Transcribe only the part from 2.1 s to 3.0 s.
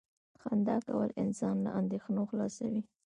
خلاصوي.